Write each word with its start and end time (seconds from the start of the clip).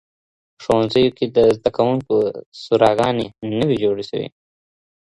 په 0.55 0.59
ښوونځیو 0.63 1.15
کي 1.17 1.25
د 1.35 1.37
زده 1.57 1.69
کوونکو 1.77 2.15
سوراګانې 2.63 3.27
نه 3.57 3.65
وي 3.69 3.77
جوړې 3.83 4.05
سوي. 4.11 4.29